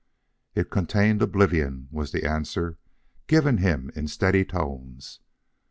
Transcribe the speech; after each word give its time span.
"It 0.55 0.71
contained 0.71 1.21
oblivion," 1.21 1.87
was 1.91 2.11
the 2.11 2.25
answer 2.27 2.79
given 3.27 3.57
him 3.59 3.91
in 3.93 4.07
steady 4.07 4.43
tones. 4.43 5.19